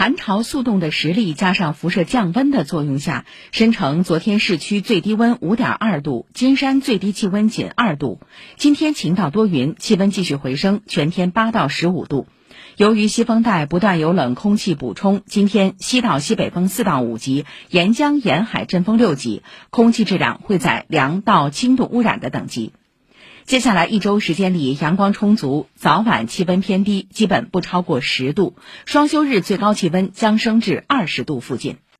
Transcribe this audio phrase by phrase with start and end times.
[0.00, 8.18] 寒潮速冻的实力加上辐射降温的作用下，申城昨天市区最低温五点二度，金山最低气温仅二度。
[8.56, 12.26] 今天晴到多云，气温继续回升，全天八到十五度。
[12.78, 22.72] 由于西风带不断有冷空气补充，今天西到西北风四到五级，沿江沿海阵风六级，空气质量会在良到轻度污染的等级。
[23.44, 28.54] 接下来一周时间里，阳光充足，早晚气温偏低，基本不超过十度。
[28.86, 31.78] 双休日最高气温将升至二十度附近。